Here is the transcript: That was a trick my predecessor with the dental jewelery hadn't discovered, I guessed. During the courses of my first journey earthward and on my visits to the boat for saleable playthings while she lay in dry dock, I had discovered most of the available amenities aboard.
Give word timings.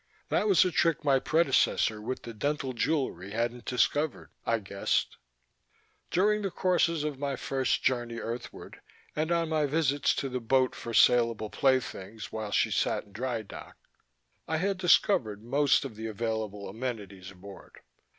That 0.29 0.47
was 0.47 0.65
a 0.65 0.71
trick 0.71 1.03
my 1.03 1.19
predecessor 1.19 2.01
with 2.01 2.23
the 2.23 2.33
dental 2.33 2.73
jewelery 2.73 3.33
hadn't 3.33 3.65
discovered, 3.65 4.31
I 4.47 4.57
guessed. 4.57 5.17
During 6.09 6.41
the 6.41 6.49
courses 6.49 7.03
of 7.03 7.19
my 7.19 7.35
first 7.35 7.83
journey 7.83 8.17
earthward 8.17 8.81
and 9.15 9.31
on 9.31 9.49
my 9.49 9.67
visits 9.67 10.15
to 10.15 10.27
the 10.27 10.39
boat 10.39 10.73
for 10.73 10.91
saleable 10.95 11.51
playthings 11.51 12.31
while 12.31 12.49
she 12.49 12.73
lay 12.89 12.97
in 12.97 13.11
dry 13.11 13.43
dock, 13.43 13.77
I 14.47 14.57
had 14.57 14.79
discovered 14.79 15.43
most 15.43 15.85
of 15.85 15.95
the 15.95 16.07
available 16.07 16.67
amenities 16.67 17.29
aboard. 17.29 17.81